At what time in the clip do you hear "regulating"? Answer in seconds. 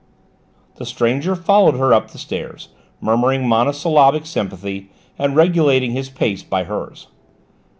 5.35-5.91